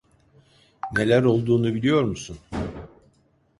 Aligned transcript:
Neler 0.97 1.23
olduğunu 1.23 1.73
biliyor 1.73 2.03
musun? 2.03 2.37